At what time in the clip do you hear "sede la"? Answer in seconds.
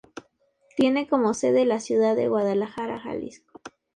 1.35-1.79